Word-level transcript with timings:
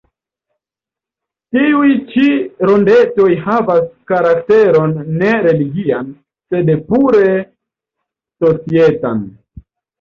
Tiuj 1.57 1.91
ĉi 2.13 2.25
rondetoj 2.71 3.27
havas 3.45 3.85
karakteron 4.13 4.97
ne 5.21 5.31
religian, 5.45 6.11
sed 6.57 6.75
pure 6.91 7.25
societan. 7.31 9.27